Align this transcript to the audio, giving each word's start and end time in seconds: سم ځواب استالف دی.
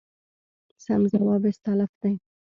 سم 0.83 1.01
ځواب 1.13 1.41
استالف 1.51 1.91
دی. 2.01 2.13